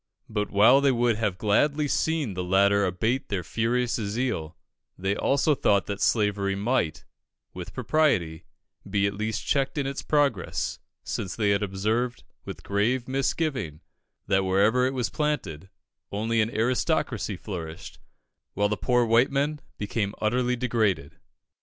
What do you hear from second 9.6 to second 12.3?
in its progress, since they had observed,